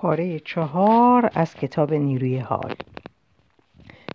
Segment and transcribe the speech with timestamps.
[0.00, 2.74] پاره چهار از کتاب نیروی حال.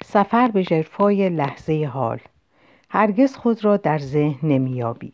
[0.03, 2.19] سفر به جرفای لحظه حال.
[2.89, 5.13] هرگز خود را در ذهن نمیابی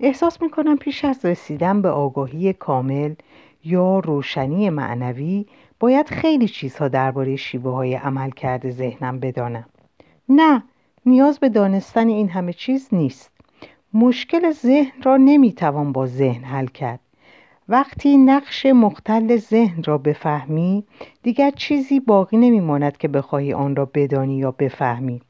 [0.00, 3.14] احساس می‌کنم پیش از رسیدن به آگاهی کامل
[3.64, 5.46] یا روشنی معنوی
[5.80, 9.66] باید خیلی چیزها درباره شیوه های عمل کرده ذهنم بدانم.
[10.28, 10.62] نه
[11.06, 13.32] نیاز به دانستن این همه چیز نیست.
[13.94, 17.00] مشکل ذهن را نمی‌توان با ذهن حل کرد.
[17.70, 20.84] وقتی نقش مختل ذهن را بفهمی
[21.22, 25.20] دیگر چیزی باقی نمیماند که بخواهی آن را بدانی یا بفهمی.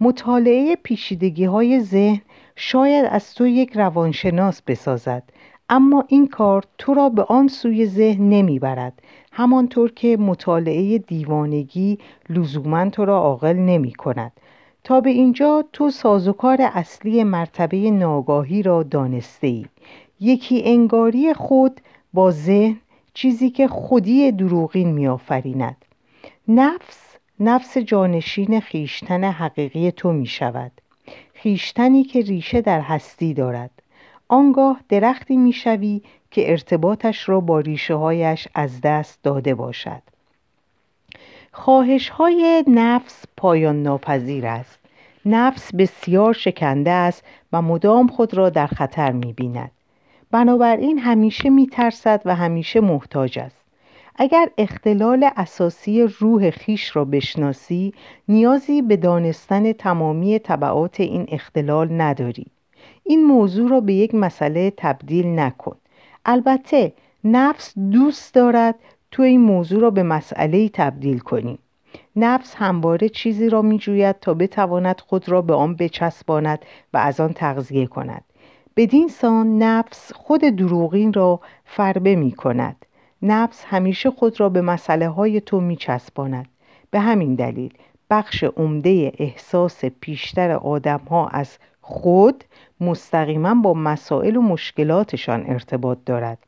[0.00, 2.20] مطالعه پیشیدگی های ذهن
[2.56, 5.22] شاید از تو یک روانشناس بسازد
[5.68, 9.02] اما این کار تو را به آن سوی ذهن نمی‌برد.
[9.32, 11.98] همانطور که مطالعه دیوانگی
[12.28, 14.32] لزوما تو را عاقل نمی کند
[14.84, 19.66] تا به اینجا تو سازوکار اصلی مرتبه ناگاهی را دانسته ای
[20.20, 21.80] یکی انگاری خود
[22.12, 22.76] با ذهن
[23.14, 25.84] چیزی که خودی دروغین میآفریند.
[26.48, 30.72] نفس نفس جانشین خیشتن حقیقی تو می شود
[31.34, 33.70] خیشتنی که ریشه در هستی دارد.
[34.28, 40.02] آنگاه درختی می‌شوی که ارتباطش را با ریشه هایش از دست داده باشد.
[41.52, 44.78] خواهش های نفس پایان ناپذیر است.
[45.26, 49.70] نفس بسیار شکنده است و مدام خود را در خطر می بیند
[50.30, 53.60] بنابراین همیشه می ترسد و همیشه محتاج است.
[54.16, 57.94] اگر اختلال اساسی روح خیش را بشناسی
[58.28, 62.46] نیازی به دانستن تمامی طبعات این اختلال نداری.
[63.04, 65.76] این موضوع را به یک مسئله تبدیل نکن.
[66.24, 66.92] البته
[67.24, 68.74] نفس دوست دارد
[69.10, 71.58] تو این موضوع را به مسئله تبدیل کنی.
[72.16, 76.58] نفس همواره چیزی را می جوید تا بتواند خود را به آن بچسباند
[76.94, 78.24] و از آن تغذیه کند.
[78.80, 82.86] بدین سان نفس خود دروغین را فربه می کند
[83.22, 86.48] نفس همیشه خود را به مسئله های تو می چسباند
[86.90, 87.74] به همین دلیل
[88.10, 92.44] بخش عمده احساس پیشتر آدم ها از خود
[92.80, 96.38] مستقیما با مسائل و مشکلاتشان ارتباط دارد.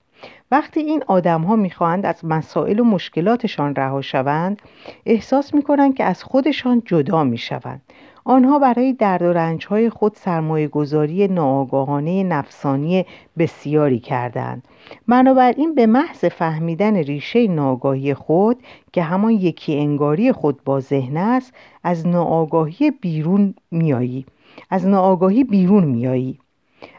[0.50, 4.62] وقتی این آدم ها می‌خواهند از مسائل و مشکلاتشان رها شوند
[5.06, 7.82] احساس می‌کنند که از خودشان جدا می‌شوند.
[8.24, 13.06] آنها برای درد و رنج های خود سرمایه گذاری ناآگاهانه نفسانی
[13.38, 14.62] بسیاری کردند.
[15.08, 18.56] بنابراین به محض فهمیدن ریشه ناآگاهی خود
[18.92, 24.26] که همان یکی انگاری خود با ذهن است از ناآگاهی بیرون میایی
[24.70, 26.38] از ناآگاهی بیرون میایی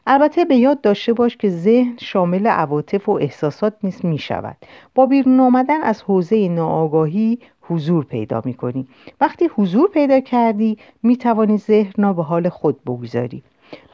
[0.07, 4.57] البته به یاد داشته باش که ذهن شامل عواطف و احساسات نیست می شود
[4.95, 8.87] با بیرون آمدن از حوزه ناآگاهی حضور پیدا می کنی
[9.21, 13.43] وقتی حضور پیدا کردی می توانی ذهن را به حال خود بگذاری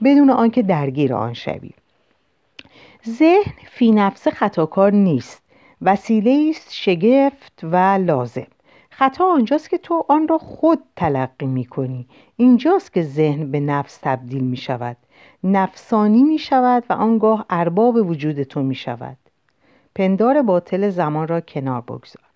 [0.03, 1.72] بدون آنکه درگیر آن شوی.
[3.07, 5.44] ذهن فی نفس خطاکار نیست.
[5.81, 7.75] وسیله است شگفت و
[8.06, 8.47] لازم.
[8.90, 12.07] خطا آنجاست که تو آن را خود تلقی می کنی
[12.38, 14.97] اینجاست که ذهن به نفس تبدیل می شود
[15.44, 19.18] نفسانی می شود و آنگاه ارباب وجود تو می شود
[19.96, 22.28] پندار باطل زمان را کنار بگذار.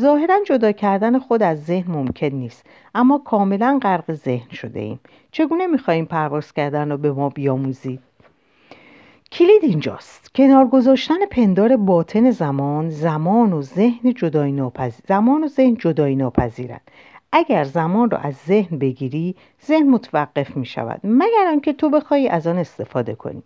[0.00, 5.00] ظاهرا جدا کردن خود از ذهن ممکن نیست اما کاملا غرق ذهن شده ایم
[5.32, 8.00] چگونه می خواهیم پرواز کردن را به ما بیاموزید؟
[9.32, 10.34] کلید اینجاست.
[10.34, 16.80] کنار گذاشتن پندار باطن زمان زمان و ذهن جدای ناپذیر زمان و ذهن جدایی ناپذیرند.
[17.32, 19.36] اگر زمان را از ذهن بگیری
[19.66, 23.42] ذهن متوقف می شود مگر آنکه تو بخوای از آن استفاده کنی.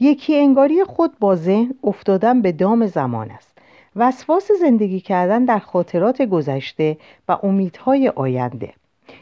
[0.00, 3.51] یکی انگاری خود با ذهن افتادن به دام زمان است.
[3.96, 6.96] وسواس زندگی کردن در خاطرات گذشته
[7.28, 8.72] و امیدهای آینده.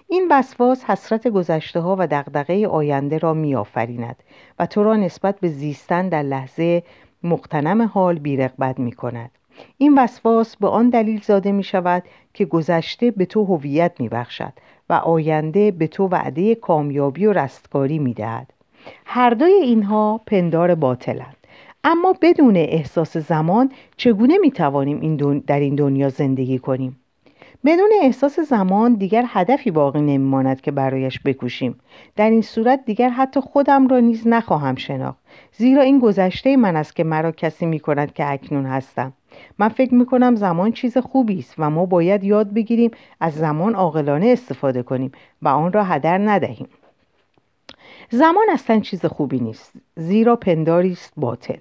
[0.08, 4.22] این وسواس حسرت گذشته ها و دغدغه آینده را میآفریند
[4.58, 6.82] و تو را نسبت به زیستن در لحظه
[7.22, 9.30] مقتنم حال بیرغبت می کند
[9.78, 12.02] این وسواس به آن دلیل زاده می شود
[12.34, 14.52] که گذشته به تو هویت می بخشد
[14.90, 18.52] و آینده به تو وعده کامیابی و رستگاری می دهد.
[19.04, 21.39] هر دوی اینها پندار باطلند.
[21.84, 27.00] اما بدون احساس زمان چگونه می توانیم این در این دنیا زندگی کنیم؟
[27.64, 31.80] بدون احساس زمان دیگر هدفی باقی نمیماند که برایش بکوشیم.
[32.16, 35.18] در این صورت دیگر حتی خودم را نیز نخواهم شناخت.
[35.52, 39.12] زیرا این گذشته من است که مرا کسی می کند که اکنون هستم.
[39.58, 42.90] من فکر می کنم زمان چیز خوبی است و ما باید یاد بگیریم
[43.20, 45.12] از زمان عاقلانه استفاده کنیم
[45.42, 46.68] و آن را هدر ندهیم.
[48.10, 51.58] زمان اصلا چیز خوبی نیست زیرا پنداری است باطل.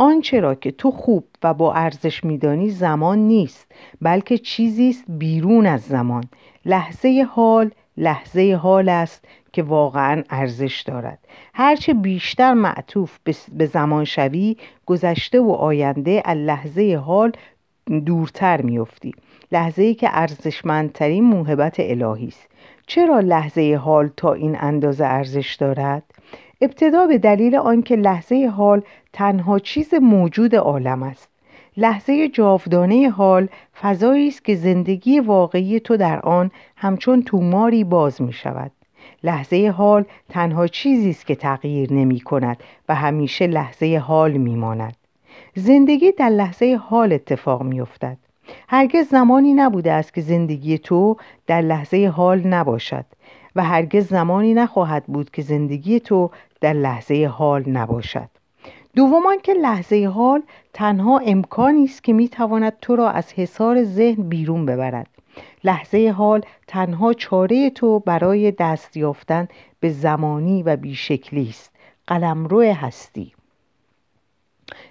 [0.00, 5.66] آنچه را که تو خوب و با ارزش میدانی زمان نیست بلکه چیزی است بیرون
[5.66, 6.24] از زمان.
[6.64, 11.18] لحظه حال لحظه حال است که واقعا ارزش دارد.
[11.54, 13.18] هرچه بیشتر معطوف
[13.52, 14.56] به زمان شوی
[14.86, 17.32] گذشته و آینده از لحظه حال
[18.06, 19.12] دورتر میافتی.
[19.52, 22.48] لحظه ای که ارزشمندترین موهبت الهی است.
[22.86, 26.02] چرا لحظه حال تا این اندازه ارزش دارد؟
[26.60, 31.28] ابتدا به دلیل آنکه لحظه حال تنها چیز موجود عالم است.
[31.76, 33.48] لحظه جاودانه حال
[33.80, 38.70] فضایی است که زندگی واقعی تو در آن همچون توماری باز می شود.
[39.24, 42.56] لحظه حال تنها چیزی است که تغییر نمی کند
[42.88, 44.96] و همیشه لحظه حال می ماند.
[45.54, 48.16] زندگی در لحظه حال اتفاق می افتد.
[48.68, 51.16] هرگز زمانی نبوده است که زندگی تو
[51.46, 53.04] در لحظه حال نباشد
[53.56, 56.30] و هرگز زمانی نخواهد بود که زندگی تو
[56.60, 58.28] در لحظه حال نباشد.
[58.96, 60.42] دومان که لحظه حال
[60.72, 65.06] تنها امکانی است که می‌تواند تو را از حصار ذهن بیرون ببرد.
[65.64, 69.48] لحظه حال تنها چاره تو برای دست یافتن
[69.80, 71.70] به زمانی و بیشکلی است.
[72.06, 73.32] قلمرو هستی.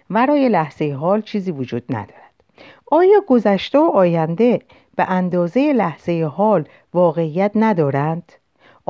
[0.09, 2.33] ورای لحظه حال چیزی وجود ندارد.
[2.91, 4.61] آیا گذشته و آینده
[4.95, 8.31] به اندازه لحظه حال واقعیت ندارند؟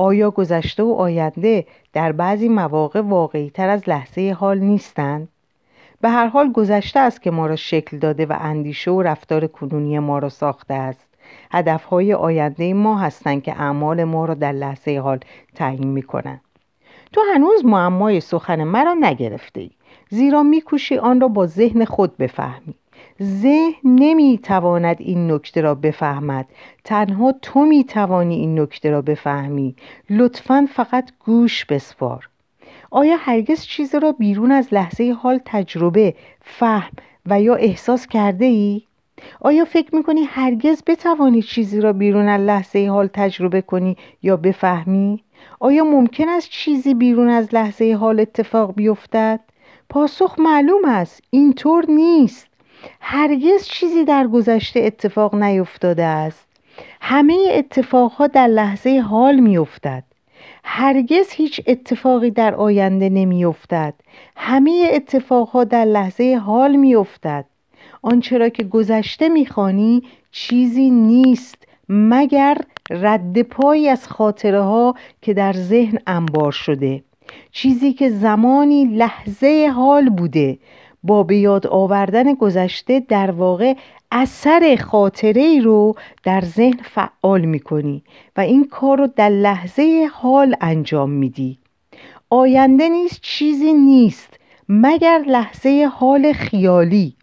[0.00, 5.28] آیا گذشته و آینده در بعضی مواقع واقعی تر از لحظه حال نیستند؟
[6.00, 9.98] به هر حال گذشته است که ما را شکل داده و اندیشه و رفتار کنونی
[9.98, 11.14] ما را ساخته است.
[11.50, 15.18] هدفهای آینده ما هستند که اعمال ما را در لحظه حال
[15.54, 16.40] تعیین می کنند
[17.12, 19.70] تو هنوز معمای سخن مرا نگرفته ای.
[20.10, 22.74] زیرا میکوشی آن را با ذهن خود بفهمی.
[23.22, 26.46] ذهن نمی‌تواند این نکته را بفهمد
[26.84, 29.74] تنها تو می‌توانی این نکته را بفهمی
[30.10, 32.28] لطفا فقط گوش بسپار
[32.90, 36.92] آیا هرگز چیزی را بیرون از لحظه حال تجربه فهم
[37.26, 38.82] و یا احساس کرده ای؟
[39.40, 45.24] آیا فکر می‌کنی هرگز بتوانی چیزی را بیرون از لحظه حال تجربه کنی یا بفهمی؟
[45.60, 49.40] آیا ممکن است چیزی بیرون از لحظه حال اتفاق بیفتد؟
[49.88, 52.49] پاسخ معلوم است اینطور نیست
[53.00, 56.46] هرگز چیزی در گذشته اتفاق نیفتاده است.
[57.00, 60.04] همه اتفاقها در لحظه حال میافتد.
[60.64, 63.94] هرگز هیچ اتفاقی در آینده نمیافتد.
[64.36, 67.44] همه اتفاقها در لحظه حال میافتد.
[68.02, 72.56] آنچه را که گذشته می‌خوانی چیزی نیست مگر
[72.90, 77.02] رد پایی از خاطره ها که در ذهن انبار شده.
[77.52, 80.58] چیزی که زمانی لحظه حال بوده.
[81.02, 83.74] با به یاد آوردن گذشته در واقع
[84.12, 88.02] اثر خاطره ای رو در ذهن فعال می کنی
[88.36, 91.58] و این کار رو در لحظه حال انجام میدی.
[92.30, 97.14] آینده نیست چیزی نیست مگر لحظه حال خیالی.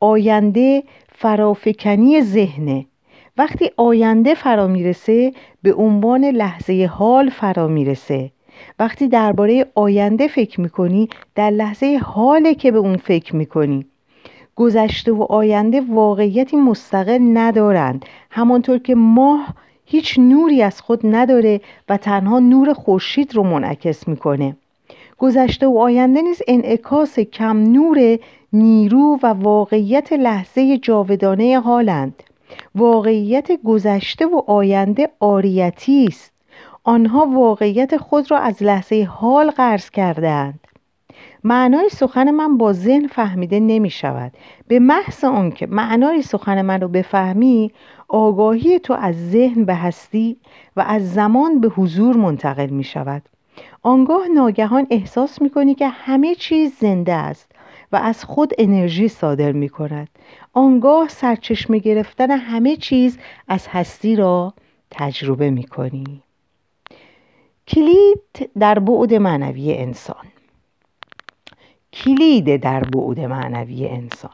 [0.00, 0.82] آینده
[1.12, 2.86] فرافکنی ذهنه.
[3.38, 5.32] وقتی آینده فرا می‌رسه
[5.62, 8.30] به عنوان لحظه حال فرا می‌رسه.
[8.78, 13.86] وقتی درباره آینده فکر می‌کنی در لحظه حاله که به اون فکر می‌کنی.
[14.56, 18.04] گذشته و آینده واقعیتی مستقل ندارند.
[18.30, 19.54] همانطور که ماه
[19.84, 24.56] هیچ نوری از خود نداره و تنها نور خورشید رو منعکس می‌کنه.
[25.18, 28.18] گذشته و آینده نیز انعکاس کم نور
[28.52, 32.22] نیرو و واقعیت لحظه جاودانه حالند.
[32.74, 36.29] واقعیت گذشته و آینده آریتی است.
[36.90, 40.60] آنها واقعیت خود را از لحظه حال قرض کردند
[41.44, 44.32] معنای سخن من با ذهن فهمیده نمی شود.
[44.68, 47.72] به محض آنکه معنای سخن من رو بفهمی
[48.08, 50.36] آگاهی تو از ذهن به هستی
[50.76, 53.22] و از زمان به حضور منتقل می شود.
[53.82, 57.52] آنگاه ناگهان احساس می کنی که همه چیز زنده است
[57.92, 60.08] و از خود انرژی صادر می کند.
[60.52, 63.18] آنگاه سرچشمه گرفتن همه چیز
[63.48, 64.54] از هستی را
[64.90, 66.22] تجربه می کنی.
[67.74, 70.26] کلید در بعد معنوی انسان.
[71.92, 74.30] کلید در بعد معنوی انسان.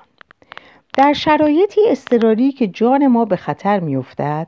[0.97, 4.47] در شرایطی اضطراری که جان ما به خطر میافتد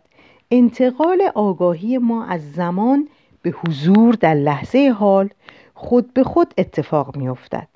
[0.51, 3.09] انتقال آگاهی ما از زمان
[3.43, 5.29] به حضور در لحظه حال
[5.75, 7.69] خود به خود اتفاق میافتد.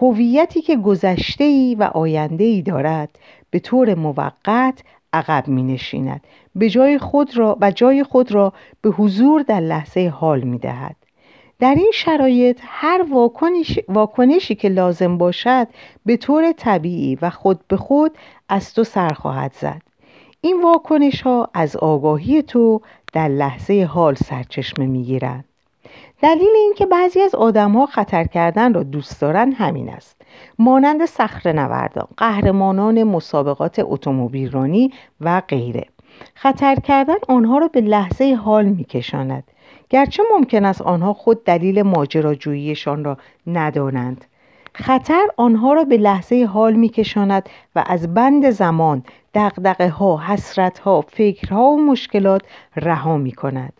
[0.00, 3.18] هویتی که گذشته و آینده ای دارد
[3.50, 4.82] به طور موقت
[5.14, 6.20] عقب می نشیند.
[6.54, 8.52] به جای خود را و جای خود را
[8.82, 10.96] به حضور در لحظه حال می دهد.
[11.58, 15.68] در این شرایط هر واکنش، واکنشی که لازم باشد
[16.06, 18.12] به طور طبیعی و خود به خود
[18.48, 19.82] از تو سر خواهد زد.
[20.40, 22.80] این واکنش ها از آگاهی تو
[23.12, 25.44] در لحظه حال سرچشمه می گیرند.
[26.22, 30.16] دلیل اینکه بعضی از آدمها خطر کردن را دوست دارند همین است.
[30.58, 35.86] مانند صخره نوردان قهرمانان مسابقات اتومبیلرانی و غیره.
[36.34, 39.44] خطر کردن آنها را به لحظه حال میکشاند.
[39.90, 44.24] گرچه ممکن است آنها خود دلیل ماجراجوییشان را ندانند.
[44.74, 49.02] خطر آنها را به لحظه حال میکشاند و از بند زمان
[49.34, 52.42] دقدقه ها حسرت ها فکرها و مشکلات
[52.76, 53.72] رها می کند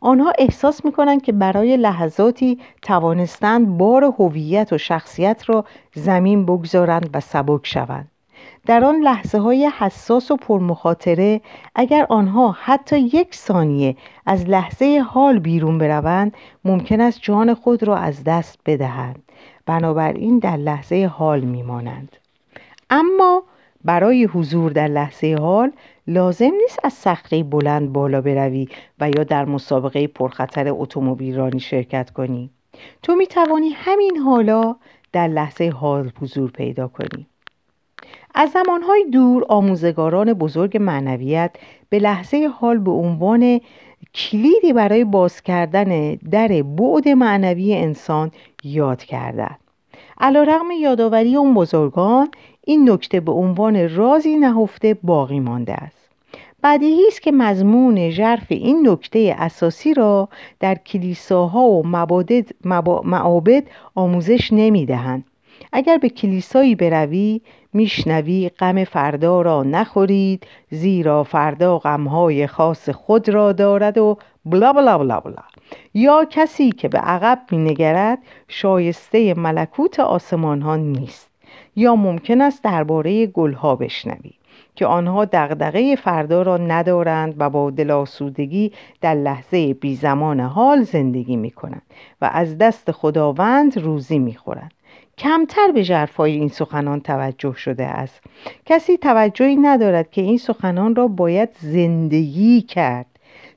[0.00, 7.10] آنها احساس می کنند که برای لحظاتی توانستند بار هویت و شخصیت را زمین بگذارند
[7.14, 8.08] و سبک شوند.
[8.66, 11.40] در آن لحظه های حساس و پرمخاطره
[11.74, 13.96] اگر آنها حتی یک ثانیه
[14.26, 19.22] از لحظه حال بیرون بروند ممکن است جان خود را از دست بدهند.
[19.66, 22.16] بنابراین در لحظه حال میمانند.
[22.90, 23.42] اما
[23.84, 25.72] برای حضور در لحظه حال
[26.06, 28.68] لازم نیست از صخره بلند بالا بروی
[29.00, 32.50] و یا در مسابقه پرخطر اتومبیل رانی شرکت کنی.
[33.02, 34.76] تو می توانی همین حالا
[35.12, 37.26] در لحظه حال حضور پیدا کنی.
[38.34, 41.56] از زمانهای دور آموزگاران بزرگ معنویت
[41.88, 43.60] به لحظه حال به عنوان
[44.14, 48.30] کلیدی برای باز کردن در بعد معنوی انسان
[48.64, 49.61] یاد کردند.
[50.20, 52.28] علیرغم یادآوری اون بزرگان
[52.64, 56.02] این نکته به عنوان رازی نهفته باقی مانده است.
[56.62, 60.28] بدیهی است که مضمون ژرف این نکته اساسی را
[60.60, 61.86] در کلیساها و
[63.04, 63.64] معابد
[63.94, 65.24] آموزش نمی‌دهند.
[65.72, 67.40] اگر به کلیسایی بروی
[67.72, 74.98] میشنوی غم فردا را نخورید زیرا فردا غمهای خاص خود را دارد و بلا بلا
[74.98, 75.42] بلا بلا
[75.94, 81.32] یا کسی که به عقب مینگرد شایسته ملکوت آسمان ها نیست
[81.76, 84.32] یا ممکن است درباره گلها بشنوی
[84.74, 91.36] که آنها دغدغه فردا را ندارند و با دلاسودگی در لحظه بی زمان حال زندگی
[91.36, 91.82] می کنند
[92.20, 94.72] و از دست خداوند روزی می خورند.
[95.18, 98.20] کمتر به جرفای این سخنان توجه شده است.
[98.66, 103.06] کسی توجهی ندارد که این سخنان را باید زندگی کرد.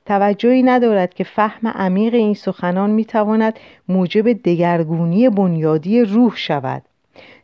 [0.06, 3.58] توجهی ندارد که فهم عمیق این سخنان می تواند
[3.88, 6.82] موجب دگرگونی بنیادی روح شود.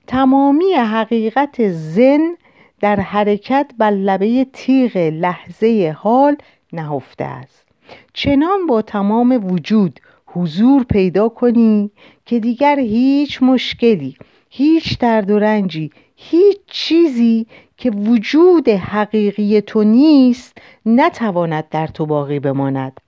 [0.06, 2.36] تمامی حقیقت زن
[2.80, 6.36] در حرکت بر لبه تیغ لحظه حال
[6.72, 7.68] نهفته است.
[8.12, 10.00] چنان با تمام وجود
[10.34, 11.90] حضور پیدا کنی
[12.26, 14.16] که دیگر هیچ مشکلی
[14.50, 17.46] هیچ درد و رنجی هیچ چیزی
[17.76, 23.00] که وجود حقیقی تو نیست نتواند در تو باقی بماند.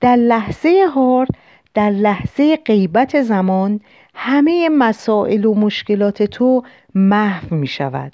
[0.00, 1.26] در لحظه حال
[1.74, 3.80] در لحظه غیبت زمان
[4.14, 6.62] همه مسائل و مشکلات تو
[6.94, 8.12] محو می شود.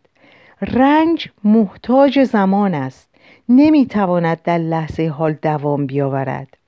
[0.63, 3.15] رنج محتاج زمان است.
[3.49, 6.62] نمی‌تواند در لحظه حال دوام بیاورد.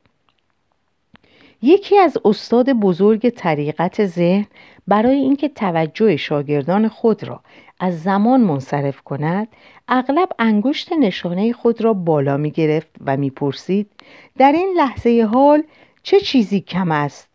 [1.64, 4.46] یکی از استاد بزرگ طریقت ذهن
[4.86, 7.40] برای اینکه توجه شاگردان خود را
[7.80, 9.48] از زمان منصرف کند
[9.88, 13.90] اغلب انگشت نشانه خود را بالا می گرفت و می پرسید
[14.38, 15.62] در این لحظه حال
[16.02, 17.28] چه چیزی کم است؟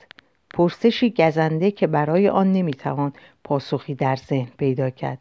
[0.54, 5.20] پرسشی گزنده که برای آن نمی‌توان پاسخی در ذهن پیدا کرد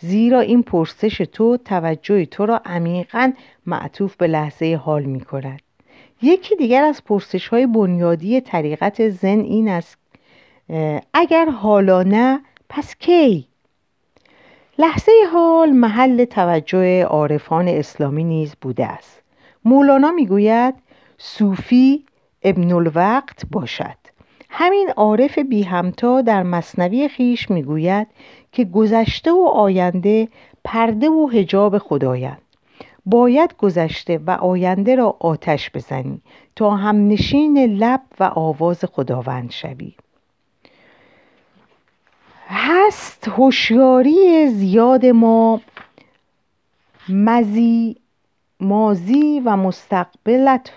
[0.00, 3.32] زیرا این پرسش تو توجه تو را عمیقا
[3.66, 5.63] معطوف به لحظه حال می کند
[6.22, 9.98] یکی دیگر از پرسش های بنیادی طریقت زن این است
[11.14, 13.46] اگر حالا نه پس کی؟
[14.78, 19.22] لحظه حال محل توجه عارفان اسلامی نیز بوده است.
[19.64, 20.74] مولانا می‌گوید
[21.18, 22.04] صوفی
[22.42, 23.96] ابن الوقت باشد.
[24.50, 28.06] همین عارف بی همتا در مصنوی خیش می‌گوید
[28.52, 30.28] که گذشته و آینده
[30.64, 32.42] پرده و هجاب خدایند.
[33.06, 36.20] باید گذشته و آینده را آتش بزنی
[36.56, 39.94] تا هم نشین لب و آواز خداوند شوی.
[42.48, 45.60] هست هوشیاری زیاد ما
[47.08, 47.96] مزی
[48.60, 50.72] مازی و مستقبلت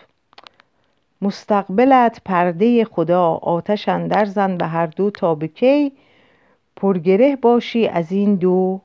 [1.22, 3.34] مستقبلت پرده خدا.
[3.34, 5.92] آتش اندر زن به هر دو تا به کی
[6.76, 8.82] پرگره باشی از این دو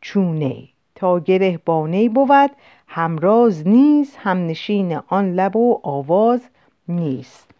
[0.00, 0.73] چونه.
[1.04, 2.50] تا گره بانه بود
[2.88, 6.40] همراز نیست هم نشین آن لب و آواز
[6.88, 7.50] نیست.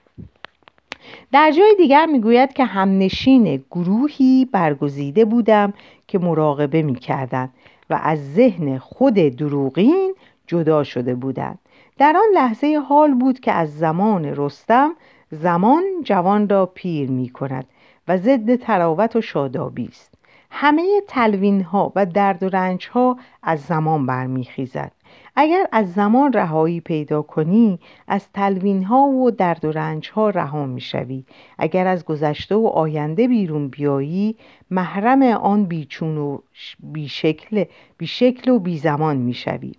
[1.33, 5.73] در جای دیگر می‌گوید که همنشین گروهی برگزیده بودم
[6.09, 7.53] که مراقبه می‌کردند
[7.91, 10.15] و از ذهن خود دروغین
[10.47, 11.59] جدا شده بودند.
[11.99, 14.93] در آن لحظه حال بود که از زمان رستم
[15.31, 17.67] زمان جوان را پیر می کند
[18.09, 20.14] و ضد تراوت و شادابی است.
[20.57, 24.93] همه تلوین ها و درد و رنج ها از زمان برمیخیزد.
[25.37, 30.67] اگر از زمان رهایی پیدا کنی از تلوین ها و درد و رنج ها رها
[30.67, 31.25] می‌شوی.
[31.59, 34.37] اگر از گذشته و آینده بیرون بیایی
[34.71, 36.39] محرم آن بیچون و
[36.81, 37.65] بیشکل,
[37.99, 39.73] بیشکل و بی زمان می‌شوی.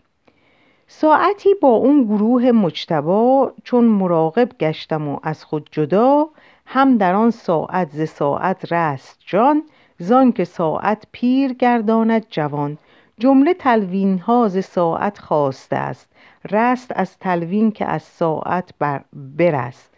[0.87, 6.29] ساعتی با اون گروه مجتبا چون مراقب گشتم و از خود جدا
[6.65, 9.63] هم در آن ساعت ز ساعت رست جان
[9.97, 12.77] زان که ساعت پیر گرداند جوان.
[13.19, 16.11] جمله تلوین ها ز ساعت خواسته است.
[16.51, 19.93] رست از تلوین که از ساعت بر برست.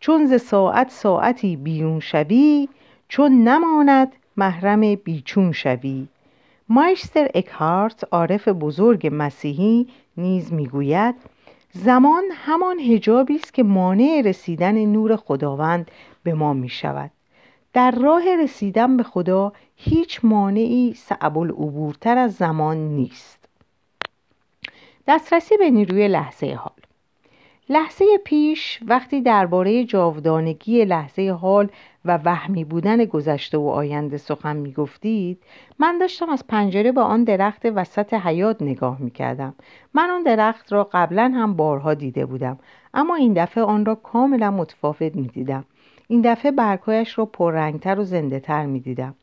[0.00, 2.68] چون ز ساعت ساعتی بیرون شوی
[3.08, 6.08] چون نماند محرم بیچون شوی.
[6.68, 11.14] مایستر اکهارت عارف بزرگ مسیحی نیز می‌گوید
[11.72, 15.90] زمان همان هجابی است که مانع رسیدن نور خداوند
[16.22, 17.10] به ما می شود
[17.76, 23.48] در راه رسیدن به خدا هیچ مانعی صعب العبورتر از زمان نیست.
[25.08, 26.72] دسترسی به نیروی لحظه حال.
[27.68, 31.68] لحظه پیش وقتی درباره جاودانگی لحظه حال
[32.04, 35.42] و وهمی بودن گذشته و آینده سخن می گفتید
[35.78, 39.54] من داشتم از پنجره به آن درخت وسط حیات نگاه می کردم
[39.94, 42.58] من آن درخت را قبلا هم بارها دیده بودم
[42.94, 45.64] اما این دفعه آن را کاملا متفاوت می دیدم
[46.08, 49.14] این دفعه برگهایش را پررنگتر و زنده تر می دیدم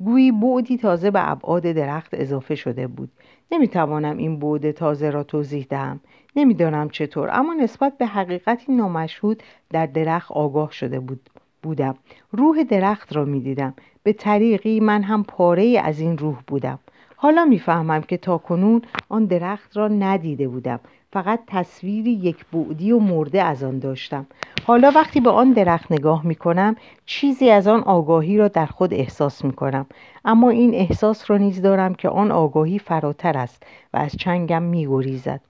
[0.00, 3.10] گویی بعدی تازه به ابعاد درخت اضافه شده بود.
[3.52, 6.00] نمی‌توانم این بعد تازه را توضیح دهم.
[6.36, 11.30] نمی‌دانم چطور اما نسبت به حقیقتی نامشهود در درخت آگاه شده بود
[11.62, 11.94] بودم.
[12.32, 13.74] روح درخت را می‌دیدم.
[14.02, 16.78] به طریقی من هم پاره از این روح بودم.
[17.16, 20.80] حالا می‌فهمم که تا کنون آن درخت را ندیده بودم.
[21.12, 24.26] فقط تصویری یک بعدی و مرده از آن داشتم.
[24.66, 26.76] حالا وقتی به آن درخت نگاه می کنم
[27.06, 29.86] چیزی از آن آگاهی را در خود احساس می کنم
[30.24, 33.62] اما این احساس را نیز دارم که آن آگاهی فراتر است
[33.94, 35.40] و از چنگم می گریزد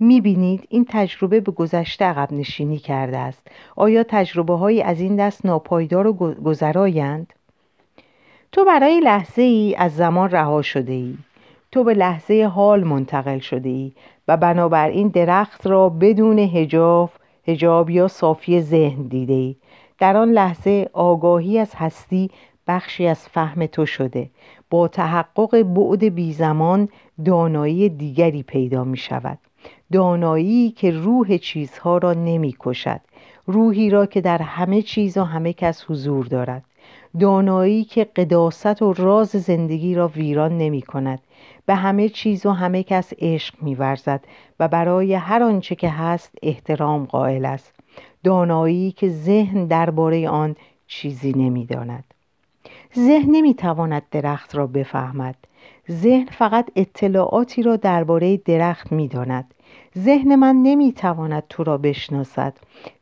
[0.00, 3.42] می بینید این تجربه به گذشته عقب نشینی کرده است.
[3.76, 7.32] آیا تجربه های از این دست ناپایدار و گذرایند؟
[8.52, 11.16] تو برای لحظه ای از زمان رها شده ای
[11.72, 13.92] تو به لحظه حال منتقل شده ای
[14.28, 17.10] و بنابراین درخت را بدون هجاب
[17.44, 19.56] هجاب یا صافی ذهن دیده ای
[19.98, 22.30] در آن لحظه آگاهی از هستی
[22.68, 24.30] بخشی از فهم تو شده.
[24.70, 26.88] با تحقق بعد بی زمان
[27.24, 29.38] دانایی دیگری پیدا می شود.
[29.92, 33.00] دانایی که روح چیزها را نمی کشد.
[33.46, 36.64] روحی را که در همه چیز و همه کس حضور دارد.
[37.20, 41.20] دانایی که قداست و راز زندگی را ویران نمی کند.
[41.66, 44.24] به همه چیز و همه کس عشق میورزد
[44.60, 47.74] و برای هر آنچه که هست احترام قائل است.
[48.24, 52.04] دانایی که ذهن درباره آن چیزی نمی‌داند.
[52.96, 55.34] ذهن نمی‌تواند درخت را بفهمد.
[55.90, 59.54] ذهن فقط اطلاعاتی را درباره درخت می‌داند.
[59.98, 62.56] ذهن من نمی‌تواند تو را بشناسد.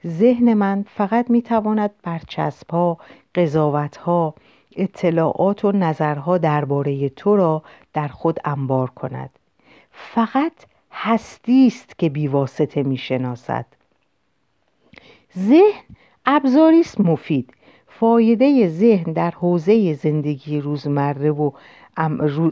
[0.06, 2.98] ذهن من فقط می‌تواند برچسبها
[3.34, 4.34] قضاوتها
[4.76, 7.62] اطلاعات و نظرها درباره تو را
[7.92, 9.30] در خود انبار کند.
[9.92, 10.52] فقط
[10.92, 13.66] هستی است که بیواسطه می‌شناسد.
[15.38, 15.82] ذهن
[16.26, 17.50] ابزاری است مفید.
[17.88, 21.50] فایده ذهن در حوزه زندگی روزمره و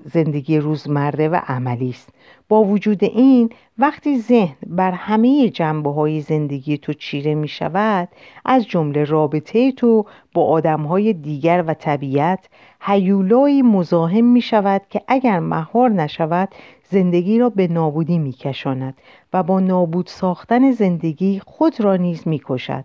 [0.04, 2.08] زندگی روزمره و عملی است.
[2.48, 8.08] با وجود این وقتی ذهن بر همه جنبه های زندگی تو چیره می شود
[8.44, 12.48] از جمله رابطه تو با آدم های دیگر و طبیعت
[12.80, 16.48] هیولایی مزاحم می شود که اگر مهار نشود
[16.90, 18.94] زندگی را به نابودی می کشاند
[19.32, 22.84] و با نابود ساختن زندگی خود را نیز می کشد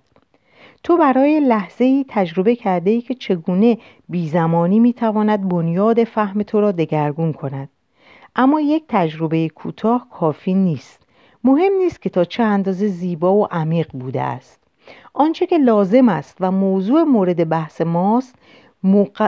[0.83, 3.77] تو برای لحظه ای تجربه کرده ای که چگونه
[4.09, 7.69] بیزمانی می تواند بنیاد فهم تو را دگرگون کند.
[8.35, 11.03] اما یک تجربه کوتاه کافی نیست.
[11.43, 14.63] مهم نیست که تا چه اندازه زیبا و عمیق بوده است.
[15.13, 18.35] آنچه که لازم است و موضوع مورد بحث ماست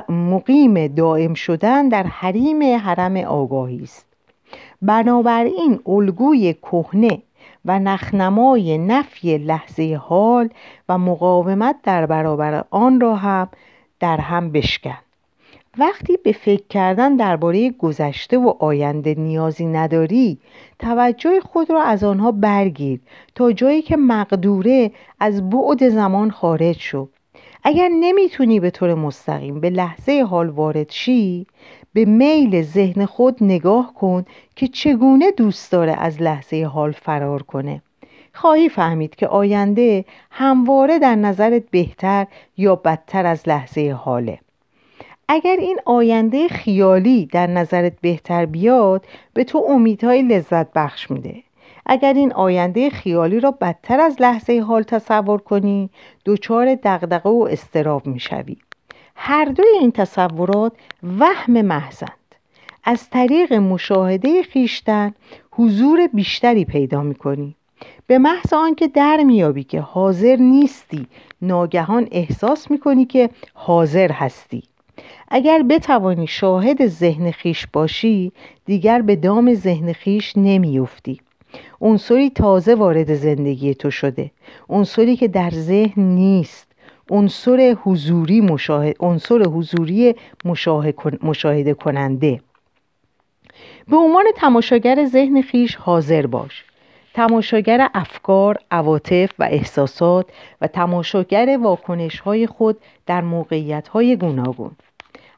[0.09, 4.07] مقیم دائم شدن در حریم حرم آگاهی است.
[4.81, 7.21] بنابراین الگوی کهنه
[7.65, 10.49] و نخنمای نفی لحظه حال
[10.89, 13.49] و مقاومت در برابر آن را هم
[13.99, 14.97] در هم بشکن.
[15.77, 20.37] وقتی به فکر کردن درباره گذشته و آینده نیازی نداری
[20.79, 22.99] توجه خود را از آنها برگیر
[23.35, 27.07] تا جایی که مقدوره از بعد زمان خارج شو.
[27.63, 31.47] اگر نمی‌تونی به طور مستقیم به لحظه حال وارد شی
[31.93, 34.25] به میل ذهن خود نگاه کن
[34.55, 37.81] که چگونه دوست داره از لحظه حال فرار کنه.
[38.33, 42.27] خواهی فهمید که آینده همواره در نظرت بهتر
[42.57, 44.39] یا بدتر از لحظه حاله.
[45.27, 51.43] اگر این آینده خیالی در نظرت بهتر بیاد به تو امیدهای لذت بخش میده.
[51.85, 55.89] اگر این آینده خیالی را بدتر از لحظه حال تصور کنی
[56.25, 58.57] دچار دغدغه و استراب می‌شوی.
[59.15, 60.73] هر دوی این تصورات
[61.19, 62.11] وهم محضند.
[62.83, 65.13] از طریق مشاهده خیشتن
[65.51, 67.55] حضور بیشتری پیدا می‌کنی.
[68.07, 71.07] به محض آنکه در میابی که حاضر نیستی
[71.41, 74.63] ناگهان احساس می‌کنی که حاضر هستی.
[75.27, 78.31] اگر بتوانی شاهد ذهن خیش باشی
[78.65, 81.21] دیگر به دام ذهن خیش نمیافتی
[81.81, 84.31] عنصری تازه وارد زندگی تو شده.
[84.69, 86.70] عنصری که در ذهن نیست.
[87.11, 90.15] عنصر حضوری مشاهد عنصر حضوری
[91.23, 92.41] مشاهده کننده.
[93.87, 96.63] به عنوان تماشاگر ذهن خیش حاضر باش.
[97.13, 100.29] تماشاگر افکار، عواطف و احساسات
[100.61, 104.71] و تماشاگر واکنش های خود در موقعیت های گوناگون.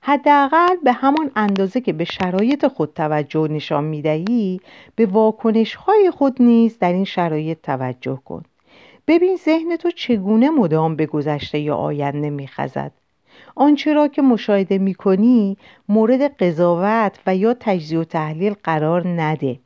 [0.02, 4.62] حداقل به همان اندازه که به شرایط خود توجه نشان می‌دهی
[4.96, 8.44] به واکنش های خود نیز در این شرایط توجه کن.
[9.08, 12.92] ببین ذهن تو چگونه مدام به گذشته یا آینده میخزد.
[13.56, 15.58] آنچه را که مشاهده می‌کنی
[15.90, 19.60] مورد قضاوت و یا تجزیه و تحلیل قرار نده.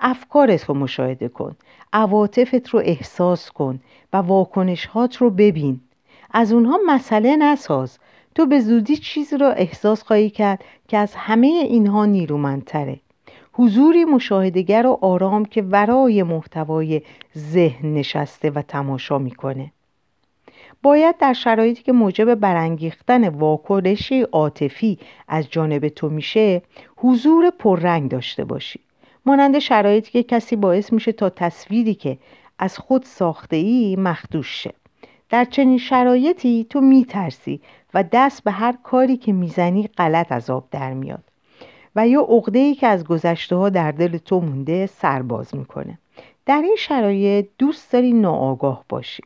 [0.00, 1.56] افکارت رو مشاهده کن
[1.92, 3.80] عواطفت رو احساس کن
[4.12, 5.80] و واکنشهات رو ببین.
[6.30, 7.98] از اونها مسئله نساز.
[8.34, 13.00] تو به زودی چیزی را احساس خواهی کرد که از همه اینها نیرومندتره.
[13.52, 17.02] حضوری مشاهدگر و آرام که ورای محتوای
[17.38, 19.72] ذهن نشسته و تماشا می‌کنه.
[20.82, 26.62] باید در شرایطی که موجب برانگیختن واکنشی عاطفی از جانب تو میشه
[26.96, 28.80] حضور پررنگ داشته باشی.
[29.26, 32.18] مانند شرایطی که کسی باعث میشه تا تصویری که
[32.58, 34.74] از خود ساخته ای مخدوش شه.
[35.30, 37.60] در چنین شرایطی تو میترسی
[37.94, 41.31] و دست به هر کاری که می‌زنی غلط از در میاد.
[41.96, 45.98] و یا عقده ای که از گذشته ها در دل تو مونده سرباز می‌کنه.
[46.46, 49.22] در این شرایط دوست داری ناآگاه باشی.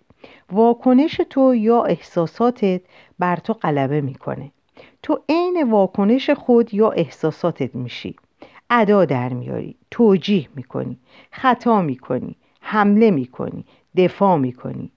[0.52, 2.80] واکنش تو یا احساساتت
[3.18, 4.50] بر تو غلبه می‌کنه.
[5.02, 8.16] تو عین واکنش خود یا احساساتت میشی.
[8.70, 10.98] ادا در میاری توجیه می‌کنی
[11.30, 13.64] خطا می‌کنی حمله می‌کنی
[13.96, 14.90] دفاع می‌کنی.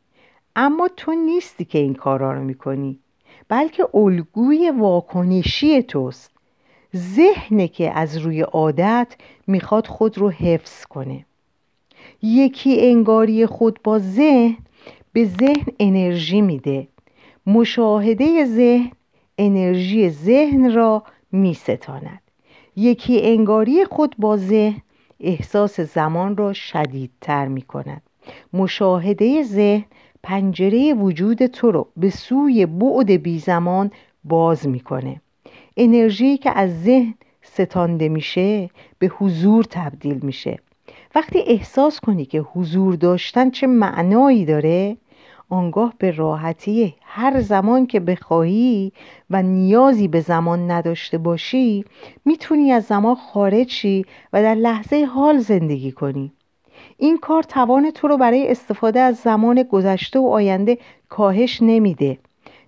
[0.55, 2.99] اما تو نیستی که این کارا رو می‌کنی.
[3.49, 6.38] بلکه الگوی واکنشی توست.
[6.95, 9.15] ذهنه که از روی عادت
[9.47, 11.25] می‌خواد خود رو حفظ کنه.
[12.21, 14.57] یکی انگاری خود با ذهن
[15.13, 16.87] به ذهن انرژی میده.
[17.47, 18.91] مشاهده ذهن
[19.37, 22.21] انرژی ذهن را میستاند.
[22.75, 24.81] یکی انگاری خود با ذهن
[25.19, 28.01] احساس زمان را شدیدتر می کند
[28.53, 29.85] مشاهده ذهن
[30.23, 33.91] پنجره وجود تو رو به سوی بعد بی زمان
[34.23, 35.21] باز می‌کنه.
[35.77, 40.59] انرژی که از ذهن ستانده میشه به حضور تبدیل میشه.
[41.15, 44.97] وقتی احساس کنی که حضور داشتن چه معنایی داره
[45.49, 48.91] آنگاه به راحتی هر زمان که بخواهی
[49.29, 51.85] و نیازی به زمان نداشته باشی
[52.25, 56.31] می‌تونی از زمان خارج شی و در لحظه حال زندگی کنی.
[56.97, 60.77] این کار توان تو رو برای استفاده از زمان گذشته و آینده
[61.09, 62.17] کاهش نمیده.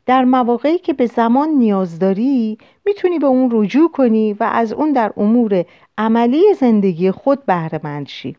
[0.05, 4.93] در مواقعی که به زمان نیاز داری می‌تونی به اون رجوع کنی و از اون
[4.93, 5.65] در امور
[5.97, 8.35] عملی زندگی خود بهره مند شی.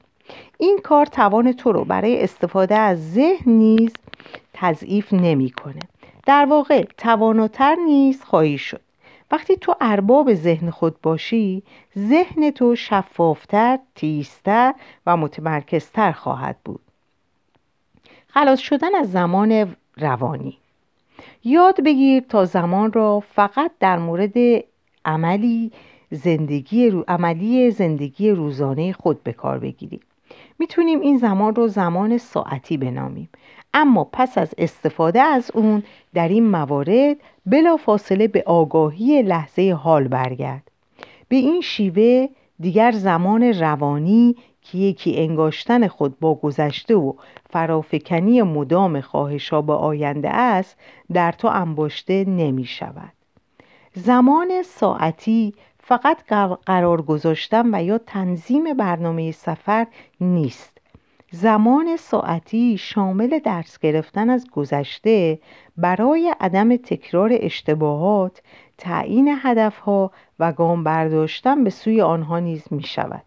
[0.59, 3.93] این کار توان تو رو برای استفاده از ذهن نیز
[4.53, 5.81] تضعیف نمی‌کنه.
[6.27, 8.81] در واقع تواناتر نیز خواهی شد.
[9.31, 11.63] وقتی تو ارباب ذهن خود باشی
[11.99, 14.75] ذهن تو شفافتر، تیزتر
[15.07, 16.81] و متمرکزتر خواهد بود.
[18.29, 20.59] خلاص شدن از زمان روانی.
[21.45, 24.35] یاد بگیر تا زمان را فقط در مورد
[25.05, 25.73] عملی
[26.11, 27.05] زندگی رو...
[27.09, 30.01] عملی زندگی روزانه خود به کار بگیری.
[30.59, 33.29] می‌تونیم این زمان رو زمان ساعتی بنامیم.
[33.75, 35.83] اما پس از استفاده از اون
[36.15, 40.63] در این موارد بلا فاصله به آگاهی لحظه حال برگرد.
[41.29, 42.27] به این شیوه
[42.61, 47.13] دیگر زمان روانی که یکی انگاشتن خود با گذشته و
[47.51, 50.77] فرافکنی مدام خواهشا به آینده است
[51.13, 53.13] در تو انباشته نمی شود.
[53.95, 56.19] زمان ساعتی فقط
[56.67, 59.87] قرار گذاشتن و یا تنظیم برنامه سفر
[60.21, 60.79] نیست.
[61.31, 65.39] زمان ساعتی شامل درس گرفتن از گذشته
[65.77, 68.43] برای عدم تکرار اشتباهات
[68.79, 73.23] تعیین هدفها و گام برداشتن به سوی آنها نیز می شود.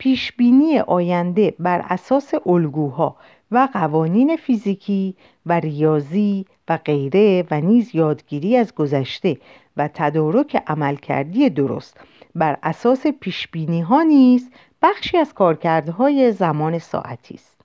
[0.00, 3.16] پیشبینی آینده بر اساس الگوها
[3.50, 5.14] و قوانین فیزیکی
[5.46, 9.36] و ریاضی و غیره و نیز یادگیری از گذشته
[9.76, 11.96] و تدارک عملکردی درست.
[12.34, 14.50] بر اساس پیشبینی ها نیز
[14.82, 17.60] بخشی از کارکردهای زمان ساعتی است.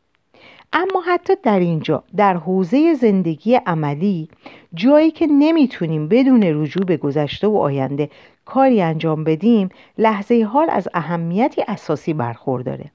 [0.73, 4.29] اما حتی در اینجا در حوزه زندگی عملی
[4.73, 8.09] جایی که نمی‌تونیم بدون رجوع به گذشته و آینده
[8.45, 12.91] کاری انجام بدیم لحظه حال از اهمیتی اساسی برخورداره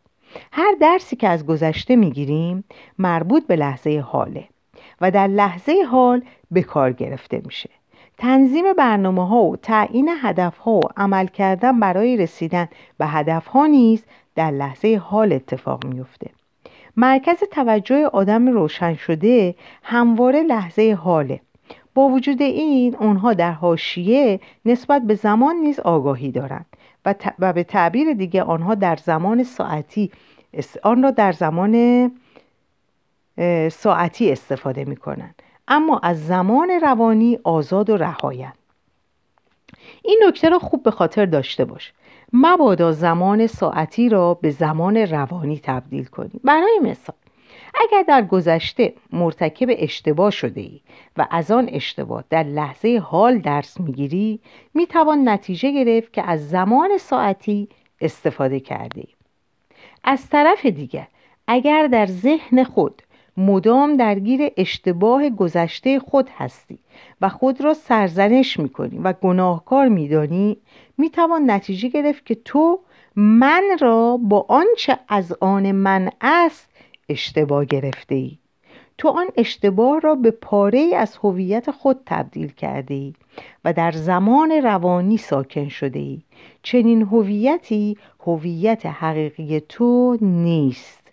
[0.52, 2.64] هر درسی که از گذشته می‌گیریم
[2.98, 4.44] مربوط به لحظه حاله
[5.00, 7.70] و در لحظه حال به کار گرفته میشه.
[8.18, 13.66] تنظیم برنامه ها و تعیین هدف ها و عمل کردن برای رسیدن به هدف ها
[13.66, 16.30] نیز در لحظه حال اتفاق میفته
[16.96, 21.40] مرکز توجه آدم روشن شده همواره لحظه حاله.
[21.94, 26.66] با وجود این آنها در حاشیه نسبت به زمان نیز آگاهی دارند
[27.04, 30.10] و, و به تعبیر دیگه آنها در زمان ساعتی
[30.82, 32.12] آن را در زمان
[33.70, 38.54] ساعتی استفاده می کنند اما از زمان روانی آزاد و رهایند.
[40.02, 41.92] این نکته را خوب به خاطر داشته باش.
[42.32, 46.40] مبادا زمان ساعتی را به زمان روانی تبدیل کنی.
[46.44, 47.16] برای مثال
[47.74, 50.80] اگر در گذشته مرتکب اشتباه شده ای
[51.16, 54.40] و از آن اشتباه در لحظه حال درس می‌گیری
[54.74, 57.68] می‌توان نتیجه گرفت که از زمان ساعتی
[58.00, 59.14] استفاده کرده ای.
[60.04, 61.06] از طرف دیگر
[61.46, 63.02] اگر در ذهن خود
[63.36, 66.78] مدام درگیر اشتباه گذشته خود هستی
[67.20, 70.56] و خود را سرزنش می‌کنی و گناهکار میدانی
[70.98, 72.80] می‌توان نتیجه گرفت که تو
[73.16, 76.69] من را با آنچه از آن من است
[77.10, 78.38] اشتباه گرفته ای
[78.98, 83.14] تو آن اشتباه را به پاره از هویت خود تبدیل کرده ای
[83.64, 86.22] و در زمان روانی ساکن شده ای
[86.62, 87.96] چنین هویتی
[88.26, 91.12] هویت حقیقی تو نیست.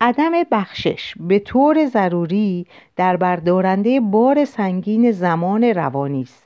[0.00, 6.45] عدم بخشش به طور ضروری در بردارنده بار سنگین زمان روانی است.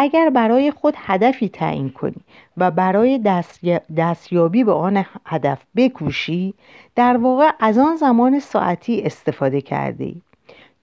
[0.00, 2.22] اگر برای خود هدفی تعیین کنی
[2.56, 3.18] و برای
[3.96, 6.54] دستیابی به آن هدف بکوشی
[6.94, 10.22] در واقع از آن زمان ساعتی استفاده کرده ای.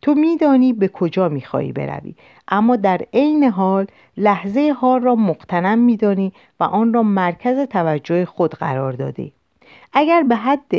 [0.01, 2.15] تو میدانی به کجا می‌خواهی بروی
[2.47, 8.53] اما در عین حال لحظه حال را مقتنم میدانی و آن را مرکز توجه خود
[8.53, 9.31] قرار داده
[9.93, 10.71] اگر به حد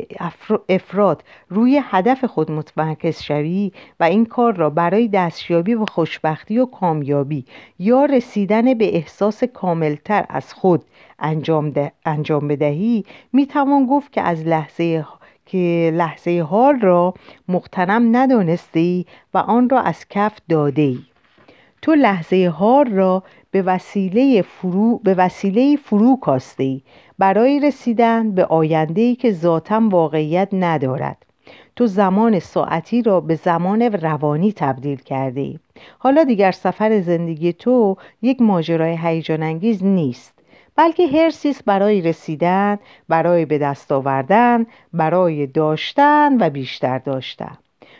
[0.68, 6.66] افراد روی هدف خود متمرکز شوی و این کار را برای دستیابی و خوشبختی و
[6.66, 7.44] کامیابی
[7.78, 10.84] یا رسیدن به احساس کاملتر از خود
[11.18, 11.72] انجام,
[12.04, 15.04] انجام بدهی می توان گفت که از لحظه
[15.46, 17.14] که لحظه حال را
[17.48, 20.98] مقتنم ندانسته و آن را از کف داده ای.
[21.82, 26.82] تو لحظه حال را به وسیله فرو, به وسیله فرو کاسته ای
[27.18, 31.26] برای رسیدن به ای که ذاتا واقعیت ندارد.
[31.76, 35.58] تو زمان ساعتی را به زمان روانی تبدیل کرده ای.
[35.98, 40.36] حالا دیگر سفر زندگی تو یک ماجرای هیجان انگیز نیست
[40.76, 47.58] بلکه هرسیس برای رسیدن برای به دست آوردن برای داشتن و بیشتر داشتن.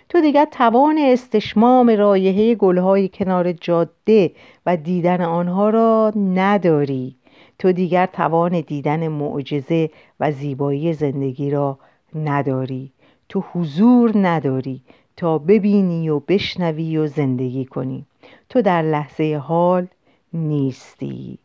[0.09, 4.33] تو دیگر توان استشمام رایحه گلهای کنار جاده
[4.67, 7.17] و دیدن آنها را نداری.
[7.59, 9.90] تو دیگر توان دیدن معجزه
[10.21, 11.79] و زیبایی زندگی را
[12.14, 12.92] نداری.
[13.29, 14.83] تو حضور نداری
[15.16, 18.07] تا ببینی و بشنوی و زندگی کنی.
[18.49, 19.87] تو در لحظه حال
[20.33, 21.38] نیستی.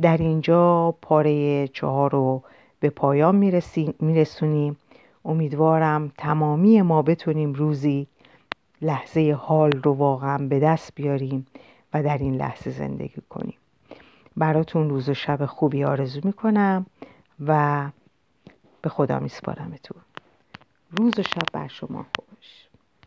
[0.00, 2.42] در اینجا پاره چهار رو
[2.80, 3.62] به پایان
[4.00, 4.76] میرسونیم
[5.24, 8.06] امیدوارم تمامی ما بتونیم روزی
[8.82, 11.46] لحظه حال رو واقعا به دست بیاریم
[11.94, 13.54] و در این لحظه زندگی کنیم.
[14.38, 16.86] براتون روز و شب خوبی آرزو می‌کنم
[17.46, 17.90] و
[18.82, 20.02] به خدا میسپارمتون.
[20.90, 22.67] روز و شب بر شما خوش.